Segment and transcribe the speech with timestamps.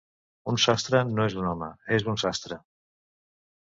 [0.53, 1.69] Un sastre no és un home,
[1.99, 2.59] és un sastre.